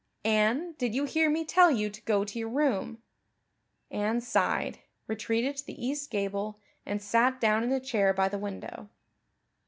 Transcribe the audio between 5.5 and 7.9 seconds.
to the east gable, and sat down in a